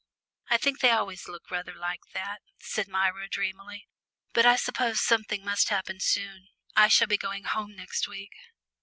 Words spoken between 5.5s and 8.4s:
happen soon. I shall be going home next week."